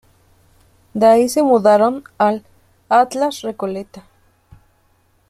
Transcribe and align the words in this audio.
De 0.95 1.05
ahí 1.05 1.29
se 1.29 1.43
mudaron 1.43 2.03
al 2.17 2.43
"Atlas 2.89 3.43
Recoleta". 3.43 4.03